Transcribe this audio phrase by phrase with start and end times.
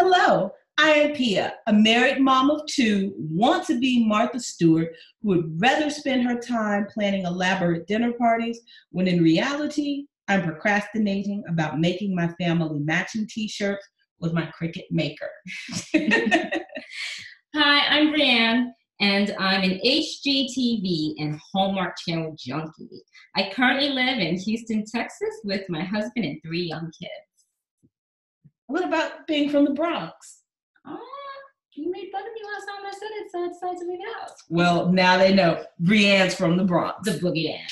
[0.00, 5.30] Hello, I am Pia, a married mom of two, want to be Martha Stewart, who
[5.30, 11.80] would rather spend her time planning elaborate dinner parties when in reality, I'm procrastinating about
[11.80, 13.84] making my family matching t shirts
[14.20, 15.30] with my Cricut maker.
[17.56, 18.68] Hi, I'm Brianne,
[19.00, 23.02] and I'm an HGTV and Hallmark Channel junkie.
[23.34, 27.27] I currently live in Houston, Texas with my husband and three young kids.
[28.68, 30.42] What about being from the Bronx?
[30.86, 30.98] Oh,
[31.72, 34.00] you made fun of me last time I said it, so I decided to leave
[34.20, 34.32] out.
[34.50, 37.00] Well, now they know Brianne's from the Bronx.
[37.02, 37.66] The boogie down.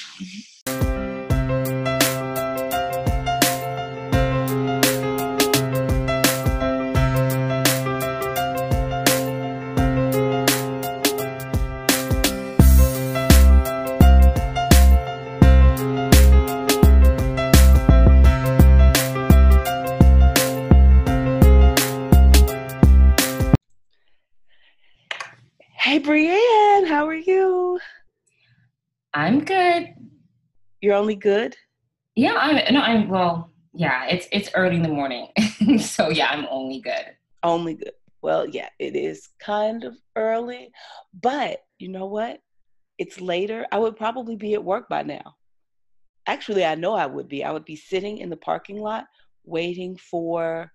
[30.97, 31.57] Only good?
[32.15, 35.29] Yeah, I'm no, I'm well, yeah, it's it's early in the morning.
[35.79, 37.15] so yeah, I'm only good.
[37.43, 37.93] Only good.
[38.23, 40.71] Well, yeah, it is kind of early,
[41.23, 42.41] but you know what?
[42.99, 43.67] It's later.
[43.71, 45.37] I would probably be at work by now.
[46.27, 47.45] Actually, I know I would be.
[47.45, 49.05] I would be sitting in the parking lot
[49.45, 50.73] waiting for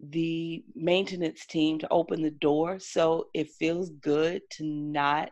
[0.00, 2.78] the maintenance team to open the door.
[2.80, 5.30] So it feels good to not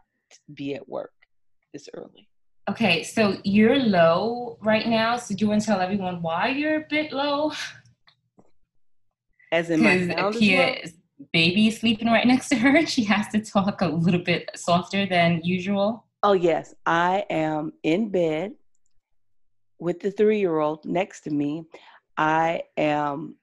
[0.55, 1.12] be at work
[1.73, 2.30] this early.
[2.71, 5.17] Okay, so you're low right now.
[5.17, 7.51] So do you want to tell everyone why you're a bit low?
[9.53, 10.37] As in my sound?
[10.37, 10.93] Pia's
[11.33, 12.87] baby sleeping right next to her.
[12.87, 16.05] She has to talk a little bit softer than usual.
[16.23, 16.73] Oh, yes.
[16.87, 18.53] I am in bed
[19.81, 21.65] with the three year old next to me.
[22.17, 23.34] I am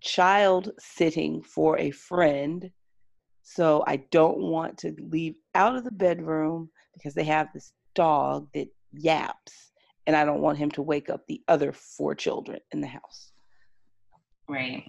[0.00, 2.70] child sitting for a friend.
[3.42, 8.46] So I don't want to leave out of the bedroom because they have this dog
[8.54, 9.72] that yaps.
[10.06, 13.32] And I don't want him to wake up the other four children in the house.
[14.48, 14.84] Right.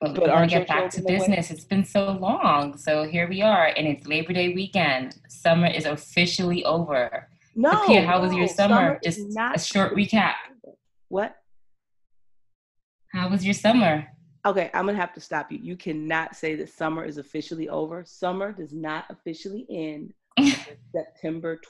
[0.00, 1.50] But, But we get back to business.
[1.50, 2.76] It's been so long.
[2.76, 5.16] So here we are, and it's Labor Day weekend.
[5.28, 7.28] Summer is officially over.
[7.56, 7.72] No.
[7.72, 9.00] So Pia, how was your no, summer?
[9.02, 10.34] is Just not a short recap.
[11.08, 11.34] What?
[13.12, 14.06] How was your summer?
[14.46, 15.58] Okay, I'm gonna have to stop you.
[15.60, 18.04] You cannot say that summer is officially over.
[18.06, 20.12] Summer does not officially end
[20.94, 21.60] September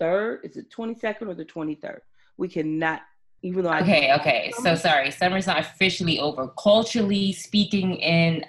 [0.00, 0.38] 23rd.
[0.44, 1.98] Is it 22nd or the 23rd?
[2.36, 3.02] We cannot,
[3.42, 4.52] even though I Okay, okay.
[4.62, 6.48] So sorry, summer's not officially over.
[6.58, 8.44] Culturally speaking, in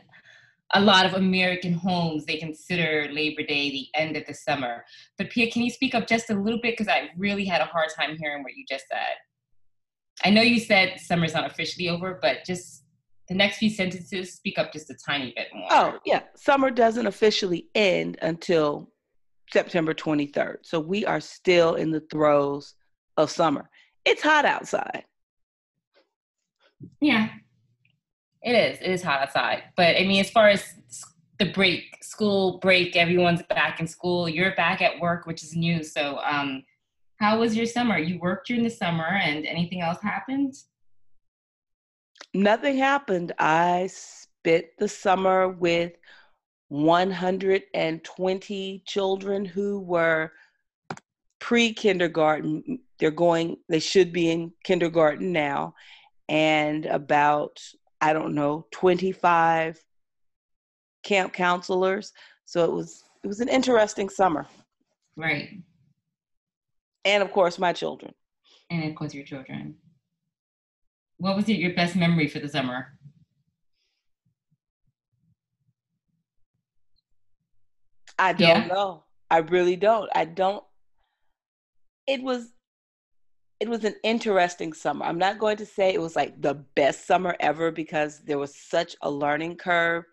[0.74, 4.86] a lot of American homes, they consider Labor Day the end of the summer.
[5.18, 6.78] But Pia, can you speak up just a little bit?
[6.78, 9.18] Because I really had a hard time hearing what you just said.
[10.24, 12.84] I know you said summer's not officially over, but just
[13.28, 15.68] the next few sentences, speak up just a tiny bit more.
[15.72, 16.24] Oh, yeah.
[16.36, 18.92] Summer doesn't officially end until
[19.52, 20.58] September 23rd.
[20.64, 22.76] So we are still in the throes
[23.18, 23.70] of summer.
[24.06, 25.06] It's hot outside.
[27.00, 27.30] Yeah,
[28.42, 28.80] it is.
[28.80, 29.64] It is hot outside.
[29.76, 30.64] But I mean, as far as
[31.38, 34.30] the break, school break, everyone's back in school.
[34.30, 35.84] You're back at work, which is new.
[35.84, 36.64] So, um,
[37.20, 38.00] how was your summer?
[38.00, 40.56] You worked during the summer, and anything else happened?
[42.34, 43.32] Nothing happened.
[43.38, 45.94] I spent the summer with
[46.72, 50.32] 120 children who were
[51.40, 52.80] pre kindergarten.
[52.98, 55.74] They're going, they should be in kindergarten now,
[56.30, 57.60] and about,
[58.00, 59.84] I don't know, 25
[61.04, 62.14] camp counselors.
[62.46, 64.48] So it was, it was an interesting summer.
[65.18, 65.50] Right,
[67.04, 68.14] And of course, my children.
[68.70, 69.76] and of course your children.
[71.18, 72.98] What was your best memory for the summer?
[78.22, 78.68] I don't Yeah.
[78.68, 79.04] know.
[79.32, 80.10] I really don't.
[80.16, 80.64] I don't.
[82.08, 82.54] It was
[83.60, 85.06] it was an interesting summer.
[85.06, 88.56] I'm not going to say it was like the best summer ever because there was
[88.56, 90.06] such a learning curve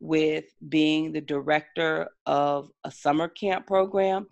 [0.00, 4.28] with being the director of a summer camp program.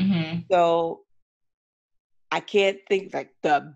[0.00, 1.02] hmm So
[2.30, 3.74] I can't think like the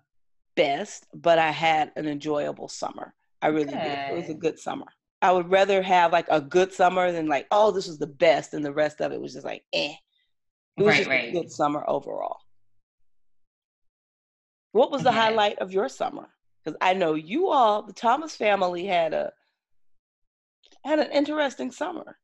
[0.56, 3.14] best, but I had an enjoyable summer.
[3.42, 4.00] I really did.
[4.08, 4.40] It was a Good.
[4.40, 4.86] good summer.
[5.20, 8.54] I would rather have like a good summer than like, oh, this was the best,
[8.54, 9.94] and the rest of it was just like, eh.
[10.76, 12.38] It was Right, just a good summer overall.
[14.72, 15.18] What was the Okay.
[15.18, 16.28] highlight of your summer?
[16.64, 19.32] Because I know you all, the Thomas family, had a
[20.84, 22.16] had an interesting summer.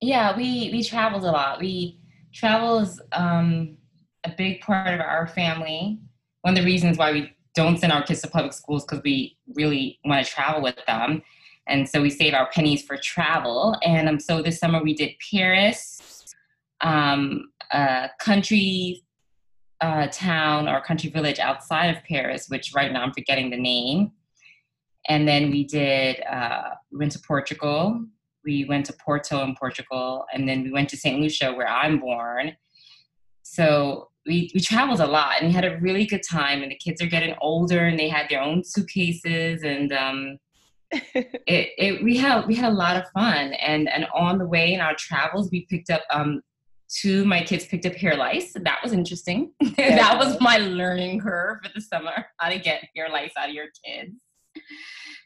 [0.00, 1.60] Yeah, we we traveled a lot.
[1.60, 2.00] We
[2.34, 3.78] travel is um,
[4.24, 6.00] a big part of our family.
[6.42, 9.38] One of the reasons why we don't send our kids to public schools because we
[9.54, 11.22] really want to travel with them.
[11.68, 13.76] And so we save our pennies for travel.
[13.82, 16.00] And um, so this summer we did Paris,
[16.80, 19.04] um, a country
[19.80, 24.12] uh, town or country village outside of Paris, which right now I'm forgetting the name.
[25.08, 28.04] And then we did, uh, we went to Portugal.
[28.44, 30.24] We went to Porto in Portugal.
[30.32, 31.20] And then we went to St.
[31.20, 32.56] Lucia, where I'm born.
[33.42, 36.62] So we, we traveled a lot and we had a really good time.
[36.62, 39.64] And the kids are getting older and they had their own suitcases.
[39.64, 40.38] And um,
[40.92, 43.52] it, it, we, had, we had a lot of fun.
[43.54, 46.42] And, and on the way in our travels, we picked up um,
[46.88, 49.96] two my kids picked up hair lice that was interesting yeah.
[49.96, 53.54] that was my learning curve for the summer how to get hair lice out of
[53.54, 54.12] your kids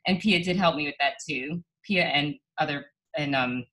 [0.07, 1.63] and Pia did help me with that too.
[1.85, 2.87] Pia and other
[3.17, 3.65] and um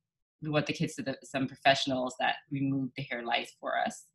[0.41, 4.05] what the kids did some professionals that removed the hair lice for us.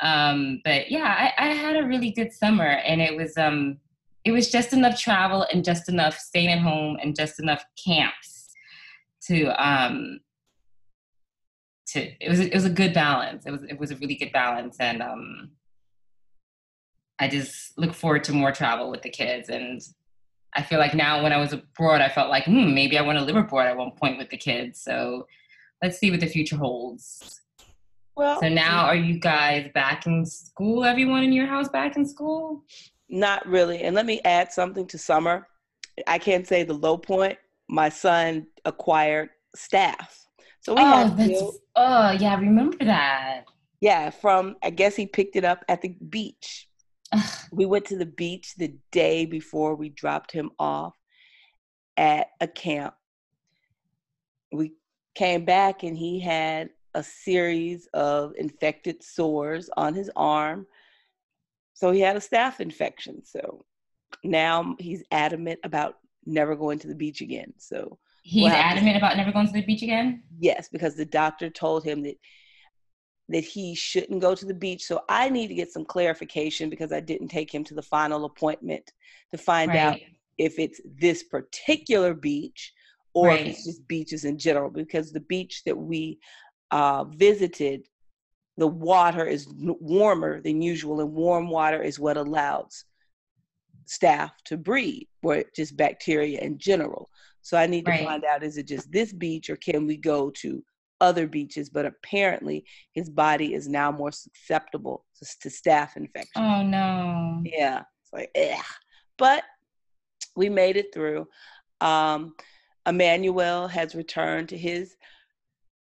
[0.00, 3.78] Um, but yeah, I, I had a really good summer and it was um
[4.24, 8.50] it was just enough travel and just enough staying at home and just enough camps
[9.26, 10.20] to um
[11.86, 13.46] to it was it was a good balance.
[13.46, 15.50] It was it was a really good balance and um
[17.18, 19.82] I just look forward to more travel with the kids and
[20.54, 23.18] I feel like now when I was abroad, I felt like, hmm, maybe I want
[23.18, 24.80] to live abroad at one point with the kids.
[24.80, 25.28] So
[25.82, 27.40] let's see what the future holds.
[28.16, 30.84] Well, so now are you guys back in school?
[30.84, 32.64] Everyone in your house back in school?
[33.10, 33.82] Not really.
[33.82, 35.46] And let me add something to summer.
[36.06, 37.36] I can't say the low point.
[37.68, 40.26] My son acquired staph.
[40.60, 43.44] So we oh, had that's, oh yeah, I remember that.
[43.80, 46.70] Yeah, from I guess he picked it up at the beach
[47.52, 50.96] we went to the beach the day before we dropped him off
[51.96, 52.94] at a camp.
[54.52, 54.74] We
[55.14, 60.66] came back and he had a series of infected sores on his arm.
[61.80, 63.24] So he had a staph infection.
[63.24, 63.64] So
[64.22, 65.94] now he's adamant about
[66.26, 67.54] never going to the beach again.
[67.56, 70.22] So he's adamant about never going to the beach again?
[70.38, 72.16] Yes, because the doctor told him that
[73.30, 74.84] that he shouldn't go to the beach.
[74.84, 78.26] So I need to get some clarification because I didn't take him to the final
[78.26, 78.92] appointment
[79.30, 79.78] to find right.
[79.78, 79.98] out
[80.36, 82.74] if it's this particular beach
[83.14, 83.40] or right.
[83.40, 84.68] if it's just beaches in general.
[84.68, 86.18] Because the beach that we
[86.72, 87.86] uh, visited,
[88.60, 92.84] the water is warmer than usual, and warm water is what allows
[93.86, 97.08] staph to breed, or just bacteria in general.
[97.40, 98.04] So I need to right.
[98.04, 100.62] find out is it just this beach or can we go to
[101.00, 106.42] other beaches, but apparently his body is now more susceptible to, to staph infection.
[106.42, 107.40] Oh no.
[107.42, 107.84] Yeah.
[108.02, 108.60] It's like, yeah.
[109.16, 109.42] But
[110.36, 111.26] we made it through.
[111.80, 112.34] Um,
[112.86, 114.96] Emmanuel has returned to his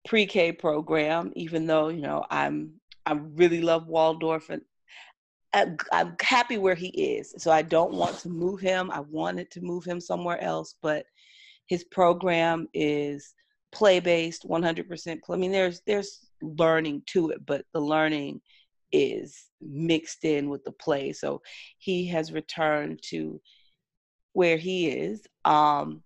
[0.07, 2.75] pre-K program, even though, you know, I'm
[3.05, 4.63] I really love Waldorf and
[5.93, 7.35] I'm happy where he is.
[7.39, 8.91] So I don't want to move him.
[8.91, 11.07] I wanted to move him somewhere else, but
[11.67, 13.35] his program is
[13.73, 18.41] play based 100% i mean there's there's learning to it but the learning
[18.93, 21.43] is mixed in with the play so
[21.79, 23.41] he has returned to
[24.33, 26.03] where he is um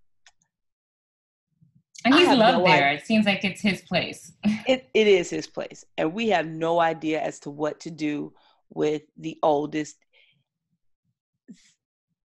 [2.04, 2.88] and he's loved no there.
[2.88, 2.98] Idea.
[2.98, 4.32] It seems like it's his place.
[4.44, 5.84] it, it is his place.
[5.98, 8.32] And we have no idea as to what to do
[8.70, 9.96] with the oldest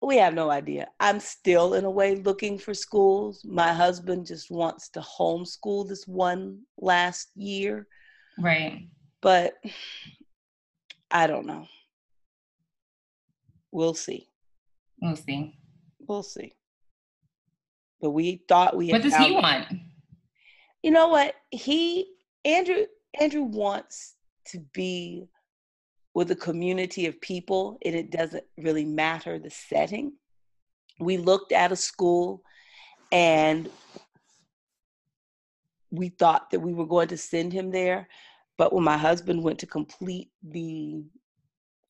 [0.01, 0.87] we have no idea.
[0.99, 3.45] I'm still, in a way, looking for schools.
[3.45, 7.87] My husband just wants to homeschool this one last year.
[8.39, 8.87] Right.
[9.21, 9.53] But
[11.11, 11.67] I don't know.
[13.71, 14.27] We'll see.
[15.01, 15.55] We'll see.
[15.99, 16.53] We'll see.
[18.01, 18.87] But we thought we.
[18.87, 18.93] Had.
[18.93, 19.67] What does he want?
[20.83, 21.35] You know what?
[21.51, 22.07] He
[22.43, 22.85] Andrew
[23.19, 24.15] Andrew wants
[24.47, 25.27] to be
[26.13, 30.13] with a community of people and it doesn't really matter the setting.
[30.99, 32.43] We looked at a school
[33.11, 33.69] and
[35.89, 38.07] we thought that we were going to send him there.
[38.57, 41.03] But when my husband went to complete the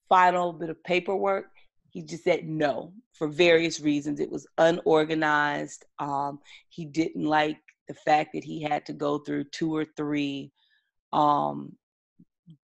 [0.09, 1.50] final bit of paperwork,
[1.91, 4.19] he just said no for various reasons.
[4.19, 5.85] It was unorganized.
[5.99, 7.57] Um, he didn't like
[7.87, 10.51] the fact that he had to go through two or three
[11.11, 11.73] um,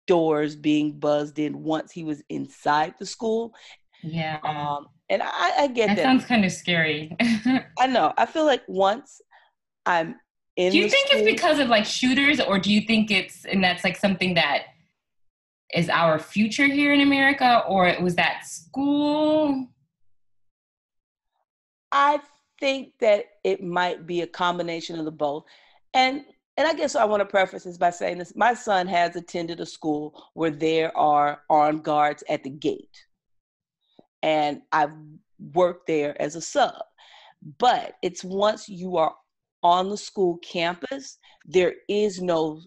[0.05, 3.55] doors being buzzed in once he was inside the school.
[4.03, 4.39] Yeah.
[4.43, 5.95] Um, and I, I get that.
[5.95, 7.15] That sounds kind of scary.
[7.79, 8.13] I know.
[8.17, 9.21] I feel like once
[9.85, 10.15] I'm
[10.57, 10.73] in.
[10.73, 13.63] Do you think school, it's because of like shooters, or do you think it's and
[13.63, 14.63] that's like something that
[15.75, 19.67] is our future here in America, or was that school?
[21.91, 22.19] I
[22.59, 25.45] think that it might be a combination of the both.
[25.93, 26.23] And
[26.57, 29.59] and I guess I want to preface this by saying this my son has attended
[29.59, 33.05] a school where there are armed guards at the gate.
[34.23, 34.93] And I've
[35.53, 36.81] worked there as a sub.
[37.59, 39.13] but it's once you are
[39.63, 42.61] on the school campus, there is no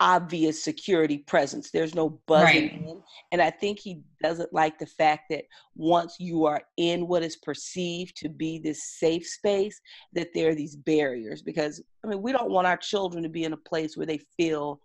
[0.00, 1.70] obvious security presence.
[1.70, 2.72] There's no buzzing right.
[2.72, 3.02] in.
[3.32, 5.44] And I think he doesn't like the fact that
[5.76, 9.80] once you are in what is perceived to be this safe space,
[10.12, 11.42] that there are these barriers.
[11.42, 14.20] Because, I mean, we don't want our children to be in a place where they
[14.36, 14.80] feel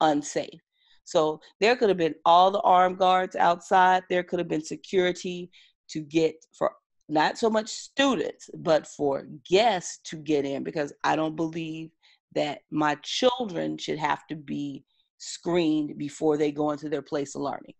[0.00, 0.60] unsafe.
[1.04, 5.50] So there could have been all the armed guards outside, there could have been security
[5.90, 6.72] to get for
[7.08, 11.90] not so much students, but for guests to get in because I don't believe
[12.34, 14.84] that my children should have to be
[15.18, 17.74] screened before they go into their place of learning.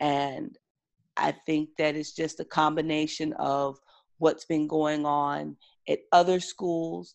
[0.00, 0.56] And
[1.16, 3.78] I think that it's just a combination of
[4.18, 5.56] what's been going on
[5.88, 7.14] at other schools.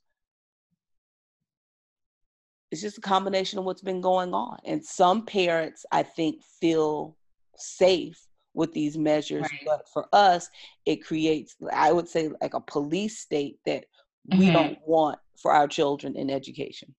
[2.71, 4.57] It's just a combination of what's been going on.
[4.65, 7.15] And some parents, I think, feel
[7.55, 8.19] safe
[8.53, 9.43] with these measures.
[9.43, 9.61] Right.
[9.65, 10.49] But for us,
[10.85, 13.85] it creates, I would say, like a police state that
[14.31, 14.53] we mm-hmm.
[14.53, 16.93] don't want for our children in education.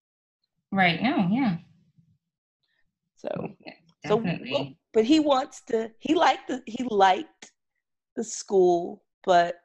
[0.71, 1.01] Right.
[1.01, 1.57] No, yeah.
[3.17, 3.29] So,
[4.05, 4.23] so,
[4.93, 5.91] but he wants to.
[5.99, 6.61] He liked the.
[6.65, 7.51] He liked
[8.15, 9.55] the school, but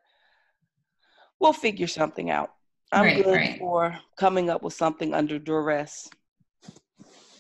[1.38, 2.50] we'll figure something out.
[2.92, 3.58] I'm right, good right.
[3.58, 6.08] for coming up with something under duress.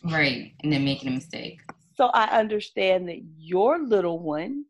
[0.04, 1.60] Right, and then making a mistake.
[1.94, 4.64] So I understand that your little one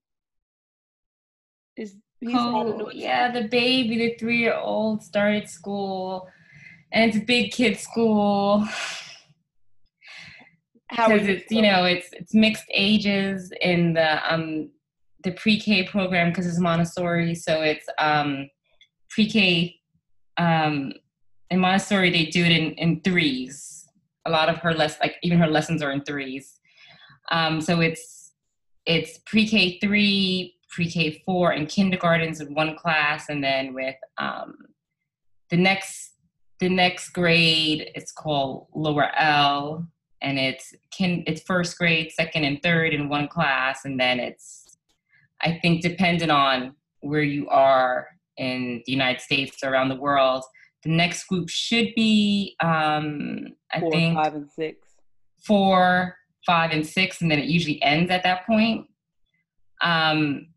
[1.77, 1.97] is
[2.29, 6.29] oh yeah, the baby, the three year old started school,
[6.93, 8.67] and it's a big kid school.
[10.91, 14.71] Because it's you know it's it's mixed ages in the um
[15.23, 18.49] the pre-K program because it's Montessori, so it's um
[19.11, 19.77] pre-K
[20.37, 20.93] um
[21.51, 23.87] in Montessori they do it in in threes.
[24.27, 26.59] A lot of her less like even her lessons are in threes.
[27.31, 28.33] Um, so it's
[28.87, 34.57] it's pre-K three, pre-K four, and kindergartens in one class, and then with um,
[35.51, 36.15] the next
[36.61, 39.87] the next grade, it's called lower El,
[40.21, 44.77] and it's kin it's first grade, second and third in one class, and then it's
[45.43, 50.45] I think dependent on where you are in the United States or around the world.
[50.83, 54.79] The next group should be um, I four, think five and six.
[55.43, 58.87] Four, five, and six, and then it usually ends at that point.
[59.83, 60.49] Um,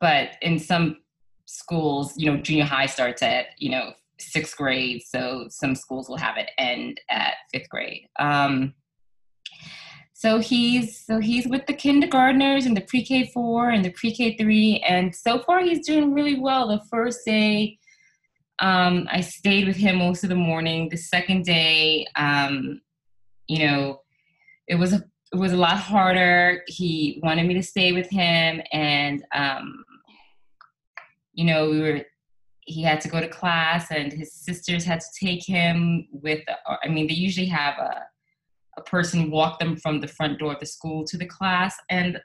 [0.00, 0.98] but in some
[1.46, 5.02] schools, you know, junior high starts at, you know, sixth grade.
[5.02, 8.08] So some schools will have it end at fifth grade.
[8.18, 8.74] Um,
[10.14, 14.82] so he's so he's with the kindergartners and the pre-K four and the pre-K three,
[14.86, 16.68] and so far he's doing really well.
[16.68, 17.76] The first day,
[18.60, 20.88] um, I stayed with him most of the morning.
[20.88, 22.80] The second day, um,
[23.48, 24.02] you know,
[24.68, 25.02] it was a
[25.38, 26.62] was a lot harder.
[26.66, 29.84] He wanted me to stay with him, and um,
[31.32, 32.00] you know, we were.
[32.64, 36.40] He had to go to class, and his sisters had to take him with.
[36.66, 38.04] I mean, they usually have a
[38.78, 42.20] a person walk them from the front door of the school to the class, and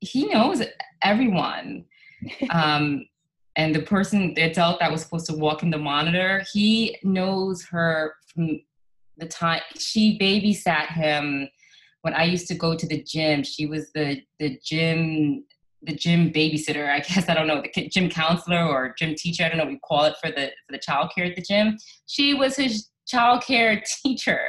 [0.00, 0.62] he knows
[1.02, 1.84] everyone.
[2.50, 3.06] um,
[3.56, 7.64] and the person, the adult that was supposed to walk in the monitor, he knows
[7.66, 8.60] her from
[9.16, 11.48] the time she babysat him
[12.04, 15.44] when I used to go to the gym, she was the the gym
[15.82, 16.90] the gym babysitter.
[16.90, 19.44] I guess I don't know the gym counselor or gym teacher.
[19.44, 21.42] I don't know what you call it for the for the child care at the
[21.42, 21.78] gym.
[22.06, 24.40] She was his childcare teacher.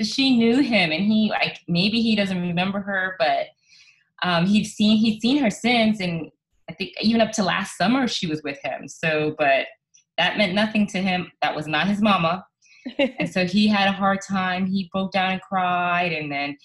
[0.00, 3.46] So she knew him, and he like maybe he doesn't remember her, but
[4.22, 6.30] um, he's seen he's seen her since, and
[6.70, 8.86] I think even up to last summer she was with him.
[8.86, 9.66] So, but
[10.18, 11.32] that meant nothing to him.
[11.42, 12.46] That was not his mama
[12.98, 14.66] and so he had a hard time.
[14.66, 16.56] He broke down and cried, and then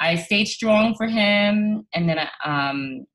[0.00, 1.86] I stayed strong for him.
[1.94, 3.06] And then, I, um,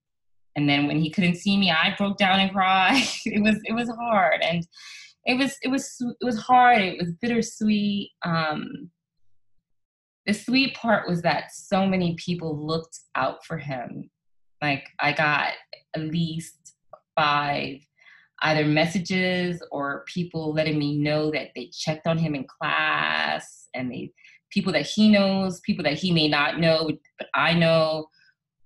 [0.56, 3.04] and then when he couldn't see me, I broke down and cried.
[3.26, 4.66] it was it was hard, and
[5.26, 6.82] it was it was it was hard.
[6.82, 8.12] It was bittersweet.
[8.24, 8.90] Um,
[10.26, 14.10] the sweet part was that so many people looked out for him.
[14.62, 15.54] Like I got
[15.96, 16.76] at least
[17.16, 17.78] five
[18.44, 23.92] either messages or people letting me know that they checked on him in class and
[23.92, 24.12] they
[24.50, 26.90] people that he knows people that he may not know
[27.20, 28.08] but i know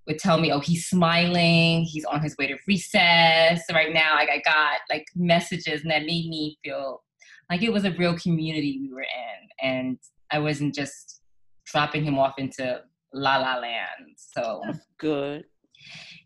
[0.07, 1.83] would tell me oh he's smiling.
[1.83, 4.15] He's on his way to recess right now.
[4.15, 7.03] Like i got like messages and that made me feel
[7.49, 9.97] like it was a real community we were in and
[10.31, 11.21] i wasn't just
[11.65, 12.81] dropping him off into
[13.13, 14.61] la la land so.
[14.65, 15.43] That's good.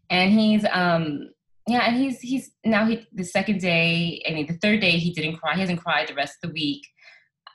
[0.09, 1.29] And he's um
[1.67, 5.12] yeah, and he's he's now he the second day, I mean the third day he
[5.12, 5.55] didn't cry.
[5.55, 6.86] He hasn't cried the rest of the week.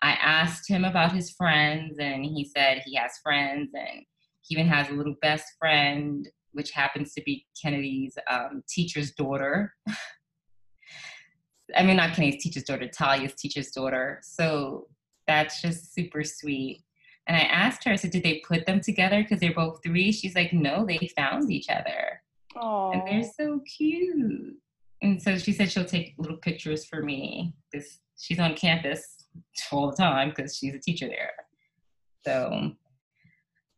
[0.02, 4.05] I asked him about his friends, and he said he has friends, and
[4.43, 9.75] he even has a little best friend, which happens to be Kennedy's um, teacher's daughter.
[11.76, 14.21] I mean, not Kennedy's teacher's daughter, Talia's teacher's daughter.
[14.23, 14.88] So
[15.26, 16.83] that's just super sweet.
[17.26, 20.11] And I asked her, I said, did they put them together because they're both three?
[20.11, 22.21] She's like, no, they found each other.
[22.57, 22.95] Aww.
[22.95, 24.57] And they're so cute.
[25.02, 29.16] And so she said she'll take little pictures for me because she's on campus
[29.73, 31.33] all the time because she's a teacher there.
[32.26, 32.73] So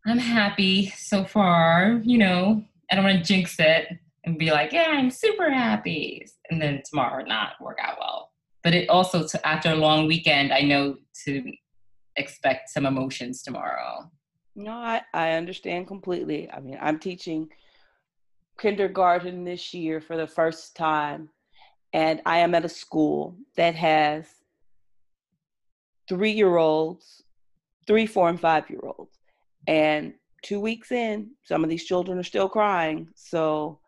[0.06, 2.00] I'm happy so far.
[2.02, 3.88] You know, I don't want to jinx it
[4.24, 6.26] and be like, yeah, I'm super happy.
[6.50, 8.30] And then tomorrow not work out well.
[8.64, 11.52] But it also, to, after a long weekend, I know to
[12.16, 14.10] expect some emotions tomorrow.
[14.54, 16.50] No, I, I understand completely.
[16.50, 17.48] I mean, I'm teaching
[18.62, 21.28] kindergarten this year for the first time,
[21.92, 24.24] and I am at a school that has
[26.08, 27.24] three year olds,
[27.88, 29.18] three, four, and five year olds.
[29.66, 33.08] And two weeks in, some of these children are still crying.
[33.16, 33.80] So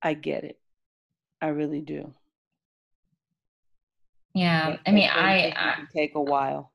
[0.00, 0.58] I get it.
[1.42, 2.14] I really do.
[4.34, 6.72] Yeah, I mean, I, I take a while.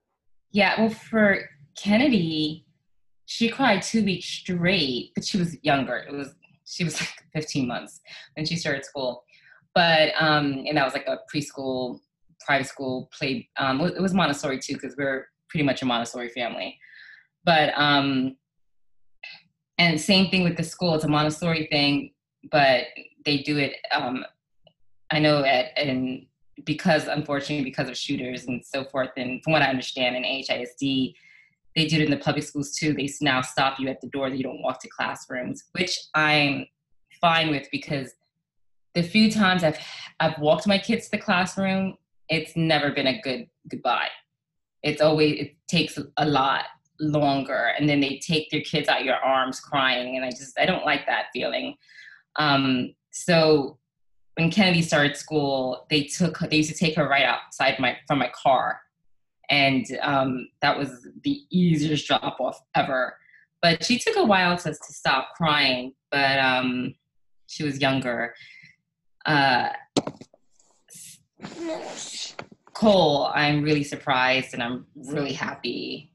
[0.52, 1.40] Yeah, well, for
[1.82, 2.66] Kennedy,
[3.26, 5.96] she cried two weeks straight, but she was younger.
[5.96, 6.36] It was
[6.74, 8.02] she was like 15 months
[8.36, 9.24] when she started school,
[9.76, 12.00] but um, and that was like a preschool,
[12.46, 13.50] private school play.
[13.58, 16.78] Um, it was Montessori too because we're pretty much a Montessori family,
[17.46, 18.36] but um,
[19.78, 20.96] and same thing with the school.
[20.96, 22.12] It's a Montessori thing,
[22.52, 22.86] but
[23.26, 23.76] they do it.
[23.92, 24.26] Um,
[25.12, 26.26] I know at and
[26.66, 31.14] because unfortunately because of shooters and so forth, and from what I understand in HISD,
[31.76, 32.94] they do it in the public schools too.
[32.94, 36.66] They now stop you at the door that you don't walk to classrooms, which I'm
[37.20, 38.14] fine with because
[38.94, 39.80] the few times I've
[40.20, 41.98] I've walked my kids to the classroom,
[42.30, 44.10] it's never been a good goodbye.
[44.84, 46.66] It's always it takes a lot
[47.00, 50.66] longer, and then they take their kids out your arms crying, and I just I
[50.66, 51.76] don't like that feeling.
[52.36, 53.78] Um, so
[54.36, 58.20] when Kennedy started school, they took they used to take her right outside my from
[58.20, 58.80] my car,
[59.54, 63.16] and um, that was the easiest drop off ever.
[63.62, 66.96] But she took a while to to stop crying, but um,
[67.48, 68.34] she was younger.
[69.26, 69.70] Uh,
[72.74, 76.12] Cole, I'm really surprised and I'm really happy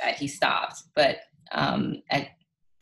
[0.00, 0.82] that he stopped.
[0.94, 1.16] But
[1.52, 2.28] um, at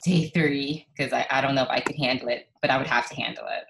[0.04, 2.88] day three, because I, I don't know if I could handle it, but I would
[2.88, 3.64] have to handle it.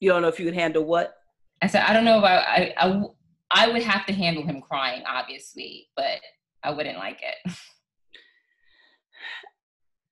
[0.00, 1.14] You don't know if you could handle what?
[1.62, 3.02] I said, I don't know if I, I, I,
[3.50, 6.20] I would have to handle him crying, obviously, but
[6.62, 7.52] I wouldn't like it.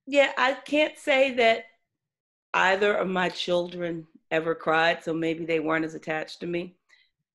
[0.07, 1.65] Yeah, I can't say that
[2.53, 6.77] either of my children ever cried, so maybe they weren't as attached to me.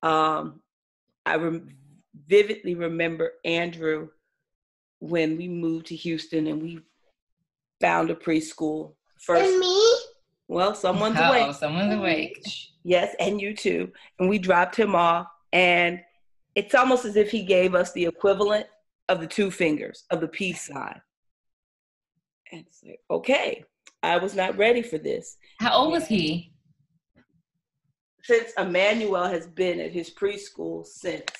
[0.04, 0.62] Um,
[1.26, 1.76] I rem-
[2.28, 4.10] vividly remember Andrew
[5.00, 6.80] when we moved to Houston and we
[7.80, 9.50] found a preschool first.
[9.50, 9.96] And me?
[10.48, 11.56] Well, someone's oh, awake.
[11.56, 12.44] Someone's awake.
[12.84, 13.92] Yes, and you too.
[14.18, 16.00] And we dropped him off, and
[16.56, 18.68] it's almost as if he gave us the equivalent
[19.10, 21.00] of the two fingers of the peace sign.
[22.52, 23.64] And it's like, okay,
[24.04, 25.38] I was not ready for this.
[25.60, 26.54] How old was he?
[28.24, 31.32] Since Emmanuel has been at his preschool since,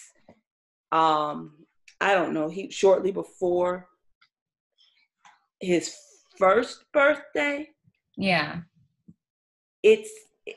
[0.92, 1.54] um,
[2.00, 3.88] I don't know, he shortly before
[5.60, 5.96] his
[6.38, 7.68] first birthday.
[8.16, 8.62] Yeah.
[9.84, 10.10] It's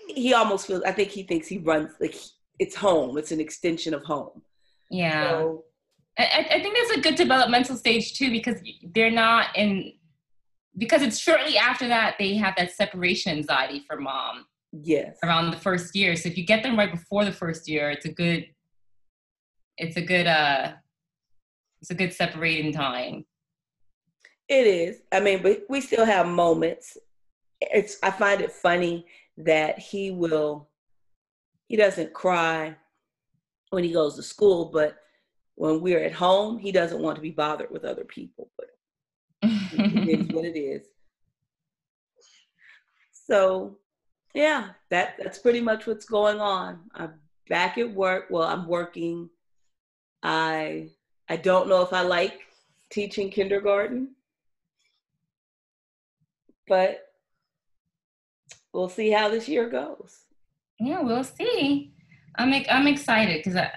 [0.08, 0.82] he almost feels.
[0.82, 2.14] I think he thinks he runs like
[2.60, 3.16] it's home.
[3.18, 4.42] It's an extension of home.
[4.90, 5.30] Yeah.
[5.30, 5.64] So,
[6.18, 8.60] I, I think that's a good developmental stage too because
[8.94, 9.94] they're not in
[10.76, 14.44] because it's shortly after that they have that separation anxiety for mom.
[14.72, 15.16] Yes.
[15.24, 16.14] Around the first year.
[16.14, 18.46] So if you get them right before the first year, it's a good
[19.78, 20.72] it's a good uh
[21.80, 23.24] it's a good separating time.
[24.48, 25.00] It is.
[25.12, 26.98] I mean, but we still have moments.
[27.60, 29.06] It's I find it funny
[29.38, 30.69] that he will
[31.70, 32.74] he doesn't cry
[33.70, 34.96] when he goes to school, but
[35.54, 38.50] when we're at home, he doesn't want to be bothered with other people.
[38.58, 38.66] But
[39.44, 40.88] it is what it is.
[43.12, 43.78] So
[44.34, 46.80] yeah, that that's pretty much what's going on.
[46.92, 47.14] I'm
[47.48, 48.26] back at work.
[48.30, 49.30] Well, I'm working.
[50.24, 50.88] I
[51.28, 52.40] I don't know if I like
[52.90, 54.16] teaching kindergarten,
[56.66, 57.06] but
[58.72, 60.24] we'll see how this year goes.
[60.80, 61.92] Yeah, we'll see.
[62.36, 63.70] I'm I'm excited because I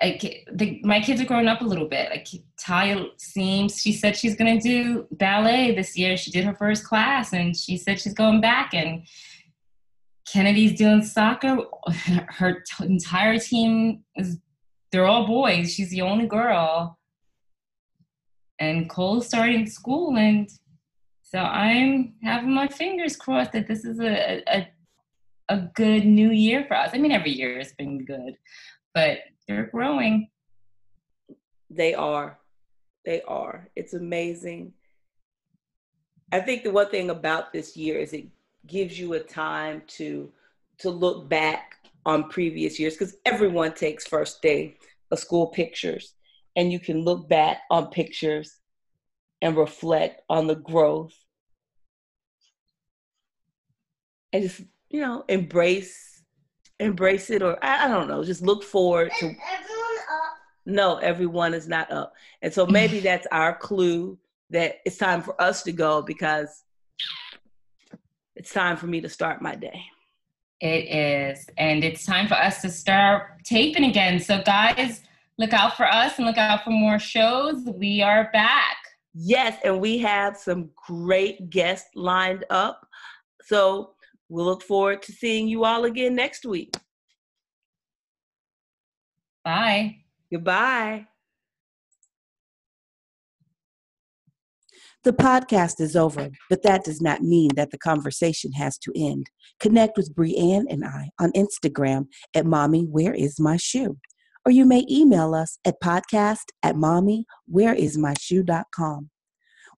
[0.00, 0.18] I,
[0.52, 2.10] the, my kids are growing up a little bit.
[2.10, 6.16] Like Talia seems, she said she's to do ballet this year.
[6.16, 8.74] She did her first class and she said she's going back.
[8.74, 9.06] And
[10.30, 11.56] Kennedy's doing soccer.
[12.28, 14.38] Her t- entire team is,
[14.92, 15.72] they're all boys.
[15.72, 16.98] She's the only girl.
[18.58, 20.16] And Cole's starting school.
[20.16, 20.50] And
[21.22, 24.68] so I'm having my fingers crossed that this is a, a
[25.48, 26.90] a good new year for us.
[26.92, 28.36] I mean, every year has been good,
[28.94, 30.28] but they're growing.
[31.70, 32.38] They are.
[33.04, 33.68] They are.
[33.76, 34.72] It's amazing.
[36.32, 38.26] I think the one thing about this year is it
[38.66, 40.32] gives you a time to
[40.78, 44.76] to look back on previous years because everyone takes first day
[45.10, 46.14] of school pictures
[46.56, 48.58] and you can look back on pictures
[49.40, 51.14] and reflect on the growth
[54.32, 56.22] and just you know embrace
[56.80, 60.36] embrace it or I, I don't know just look forward to everyone up?
[60.66, 64.18] no everyone is not up and so maybe that's our clue
[64.50, 66.64] that it's time for us to go because
[68.36, 69.82] it's time for me to start my day
[70.60, 71.46] It is.
[71.58, 74.18] And it's time for us to start taping again.
[74.18, 75.02] So, guys,
[75.36, 77.62] look out for us and look out for more shows.
[77.66, 78.76] We are back.
[79.12, 82.86] yes and we have some great guests lined up
[83.42, 83.95] so
[84.28, 86.76] we'll look forward to seeing you all again next week
[89.44, 89.98] Bye.
[90.32, 91.06] goodbye
[95.06, 99.30] The podcast is over, but that does not mean that the conversation has to end.
[99.60, 103.98] Connect with Brianne and I on Instagram at Mommy Where Is My Shoe?
[104.44, 109.10] Or you may email us at podcast at mommywhereismyshoe.com.